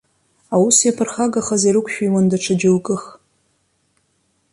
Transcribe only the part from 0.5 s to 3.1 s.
Аус иаԥырхагахаз ирықәшәиуан даҽа џьоукых.